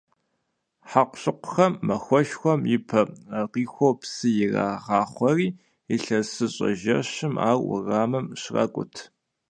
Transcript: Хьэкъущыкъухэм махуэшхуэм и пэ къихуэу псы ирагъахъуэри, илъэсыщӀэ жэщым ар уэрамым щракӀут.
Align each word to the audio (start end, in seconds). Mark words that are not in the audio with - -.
Хьэкъущыкъухэм 0.89 1.73
махуэшхуэм 1.87 2.61
и 2.75 2.77
пэ 2.87 3.01
къихуэу 3.51 3.93
псы 3.99 4.27
ирагъахъуэри, 4.43 5.47
илъэсыщӀэ 5.95 6.69
жэщым 6.79 7.33
ар 7.49 7.57
уэрамым 7.69 8.25
щракӀут. 8.41 8.95